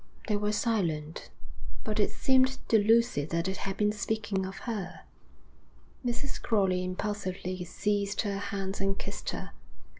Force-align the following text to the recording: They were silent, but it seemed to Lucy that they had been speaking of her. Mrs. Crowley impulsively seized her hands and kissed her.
They 0.27 0.35
were 0.35 0.51
silent, 0.51 1.29
but 1.83 1.99
it 1.99 2.09
seemed 2.09 2.57
to 2.69 2.79
Lucy 2.79 3.23
that 3.25 3.45
they 3.45 3.53
had 3.53 3.77
been 3.77 3.91
speaking 3.91 4.47
of 4.47 4.57
her. 4.65 5.01
Mrs. 6.03 6.41
Crowley 6.41 6.83
impulsively 6.83 7.63
seized 7.65 8.21
her 8.21 8.39
hands 8.39 8.81
and 8.81 8.97
kissed 8.97 9.29
her. 9.29 9.51